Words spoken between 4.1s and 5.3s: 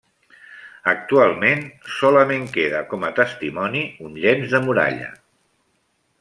llenç de muralla.